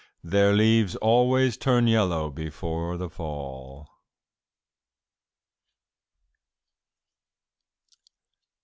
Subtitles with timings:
[0.23, 3.87] Their leaves always turn yellow before the fall."